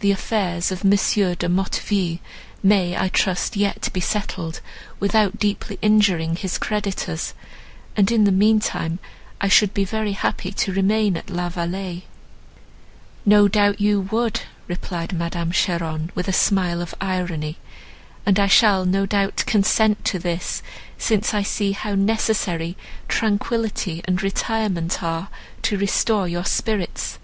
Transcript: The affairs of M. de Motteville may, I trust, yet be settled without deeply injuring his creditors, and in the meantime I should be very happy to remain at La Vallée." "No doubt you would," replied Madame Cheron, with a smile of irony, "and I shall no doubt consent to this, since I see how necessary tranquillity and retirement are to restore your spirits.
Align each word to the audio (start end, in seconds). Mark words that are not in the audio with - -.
The 0.00 0.10
affairs 0.12 0.70
of 0.70 0.84
M. 0.84 0.90
de 0.90 1.48
Motteville 1.48 2.18
may, 2.62 2.94
I 2.94 3.08
trust, 3.08 3.56
yet 3.56 3.88
be 3.90 3.98
settled 4.00 4.60
without 4.98 5.38
deeply 5.38 5.78
injuring 5.80 6.36
his 6.36 6.58
creditors, 6.58 7.32
and 7.96 8.12
in 8.12 8.24
the 8.24 8.32
meantime 8.32 8.98
I 9.40 9.48
should 9.48 9.72
be 9.72 9.86
very 9.86 10.12
happy 10.12 10.52
to 10.52 10.74
remain 10.74 11.16
at 11.16 11.30
La 11.30 11.48
Vallée." 11.48 12.02
"No 13.24 13.48
doubt 13.48 13.80
you 13.80 14.02
would," 14.12 14.42
replied 14.68 15.14
Madame 15.14 15.52
Cheron, 15.52 16.10
with 16.14 16.28
a 16.28 16.34
smile 16.34 16.82
of 16.82 16.94
irony, 17.00 17.56
"and 18.26 18.38
I 18.38 18.46
shall 18.46 18.84
no 18.84 19.06
doubt 19.06 19.44
consent 19.46 20.04
to 20.04 20.18
this, 20.18 20.62
since 20.98 21.32
I 21.32 21.42
see 21.42 21.72
how 21.72 21.94
necessary 21.94 22.76
tranquillity 23.08 24.02
and 24.04 24.22
retirement 24.22 25.02
are 25.02 25.28
to 25.62 25.78
restore 25.78 26.28
your 26.28 26.44
spirits. 26.44 27.18